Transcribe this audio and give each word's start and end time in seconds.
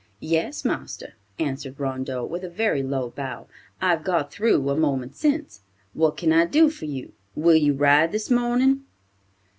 "Yes, 0.19 0.65
marster," 0.65 1.13
answered 1.37 1.79
Rondeau, 1.79 2.25
with 2.25 2.43
a 2.43 2.49
very 2.49 2.81
low 2.81 3.11
bow. 3.11 3.45
"I've 3.79 4.03
got 4.03 4.33
through 4.33 4.67
a 4.71 4.75
moment 4.75 5.15
since. 5.15 5.61
What 5.93 6.17
can 6.17 6.33
I 6.33 6.45
do 6.47 6.71
for 6.71 6.85
you. 6.85 7.13
Will 7.35 7.53
you 7.55 7.73
ride 7.75 8.11
this 8.11 8.31
morning?" 8.31 8.83